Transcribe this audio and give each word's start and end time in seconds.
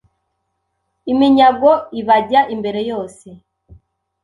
iminyago 1.11 1.71
ibajya 1.99 2.41
imbere 2.53 2.81
yose 2.91 3.27